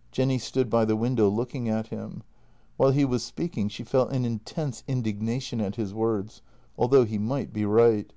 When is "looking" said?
1.28-1.68